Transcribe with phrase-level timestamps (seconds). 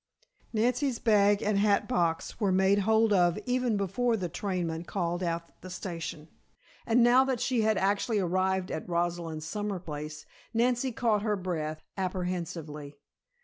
[0.51, 5.61] Nancy's bag and hat box were made hold of even before the trainman called out
[5.61, 6.27] the station,
[6.87, 10.25] and now that she had actually arrived at Rosalind's summer place,
[10.55, 12.97] Nancy caught her breath, apprehensively.